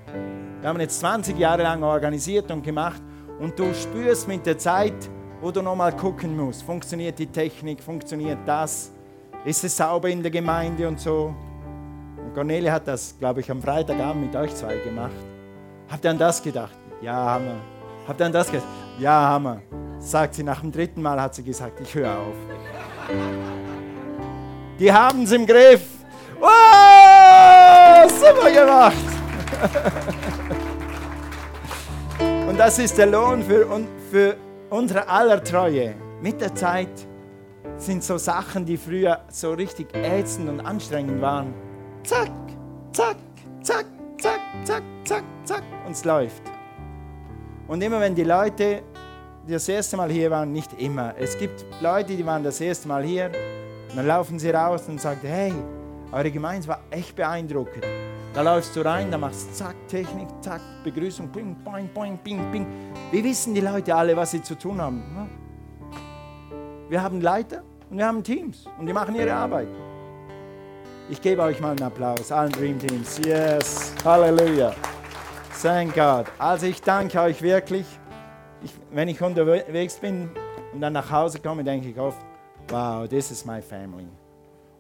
[0.60, 3.02] Wir haben jetzt 20 Jahre lang organisiert und gemacht
[3.40, 5.10] und du spürst mit der Zeit,
[5.42, 8.92] wo du nochmal gucken musst, funktioniert die Technik, funktioniert das,
[9.44, 11.34] ist es sauber in der Gemeinde und so.
[12.18, 15.16] Und Cornelia hat das, glaube ich, am Freitagabend mit euch zwei gemacht.
[15.90, 16.78] Habt ihr an das gedacht?
[17.02, 17.56] Ja, Hammer.
[18.08, 18.68] Habt ihr an das gedacht?
[19.00, 19.62] Ja, Hammer.
[20.00, 22.36] Sagt sie, nach dem dritten Mal hat sie gesagt, ich höre auf.
[24.80, 25.82] Die haben es im Griff.
[26.40, 28.96] Oh, super gemacht.
[32.48, 33.68] Und das ist der Lohn für,
[34.12, 34.36] für
[34.72, 35.94] unsere aller Treue.
[36.22, 37.08] Mit der Zeit
[37.78, 41.54] sind so Sachen, die früher so richtig ätzend und anstrengend waren.
[42.04, 42.32] Zack,
[42.94, 43.18] zack,
[43.62, 43.86] zack,
[44.20, 46.42] zack, zack, zack, zack und es läuft.
[47.68, 48.82] Und immer wenn die Leute,
[49.48, 52.88] die das erste Mal hier waren, nicht immer, es gibt Leute, die waren das erste
[52.88, 53.32] Mal hier,
[53.96, 55.54] dann laufen sie raus und sagen, hey,
[56.12, 57.86] eure Gemeinde war echt beeindruckend.
[58.34, 62.66] Da läufst du rein, da machst zack, Technik, zack, Begrüßung, bing, boing, boing, bing, bing.
[63.12, 65.30] Wie wissen die Leute alle, was sie zu tun haben?
[66.88, 67.62] Wir haben Leiter,
[67.92, 69.68] und wir haben Teams und die machen ihre Arbeit.
[71.10, 73.20] Ich gebe euch mal einen Applaus, allen Dream Teams.
[73.26, 74.74] Yes, Halleluja.
[75.62, 76.26] Thank God.
[76.40, 77.86] Also ich danke euch wirklich.
[78.64, 80.30] Ich, wenn ich unterwegs bin
[80.72, 82.20] und dann nach Hause komme, denke ich oft,
[82.70, 84.08] wow, this is my family.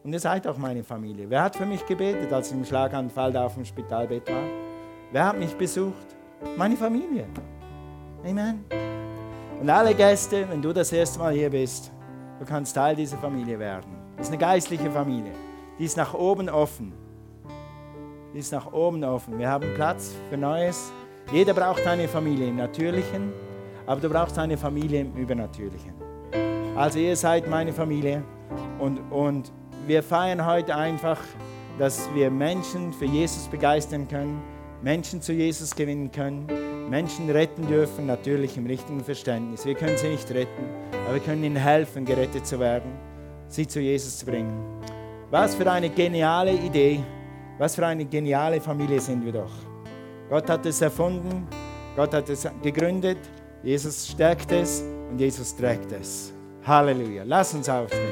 [0.04, 1.30] Und ihr seid auch meine Familie.
[1.30, 4.44] Wer hat für mich gebetet, als ich im Schlaganfall da auf dem Spitalbett war?
[5.12, 6.16] Wer hat mich besucht?
[6.58, 7.28] Meine Familie.
[8.26, 8.66] Amen.
[9.60, 11.92] Und alle Gäste, wenn du das erste Mal hier bist,
[12.40, 13.92] du kannst Teil dieser Familie werden.
[14.18, 15.34] Das ist eine geistliche Familie.
[15.78, 16.94] Die ist nach oben offen.
[18.34, 19.38] Die ist nach oben offen.
[19.38, 20.92] Wir haben Platz für Neues.
[21.32, 23.32] Jeder braucht eine Familie im Natürlichen,
[23.86, 25.94] aber du brauchst eine Familie im Übernatürlichen.
[26.76, 28.24] Also ihr seid meine Familie
[28.80, 29.52] und, und
[29.88, 31.20] wir feiern heute einfach,
[31.78, 34.42] dass wir Menschen für Jesus begeistern können,
[34.82, 36.48] Menschen zu Jesus gewinnen können,
[36.90, 39.66] Menschen retten dürfen, natürlich im richtigen Verständnis.
[39.66, 40.66] Wir können sie nicht retten,
[41.06, 42.92] aber wir können ihnen helfen, gerettet zu werden,
[43.48, 44.82] sie zu Jesus zu bringen.
[45.30, 47.00] Was für eine geniale Idee,
[47.58, 49.52] was für eine geniale Familie sind wir doch.
[50.30, 51.48] Gott hat es erfunden,
[51.96, 53.20] Gott hat es gegründet,
[53.64, 56.34] Jesus stärkt es und Jesus trägt es.
[56.66, 57.24] Halleluja.
[57.26, 58.02] Lass uns aufstehen.